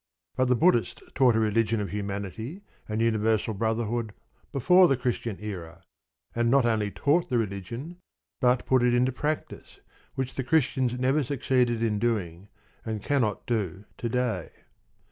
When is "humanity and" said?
1.91-3.01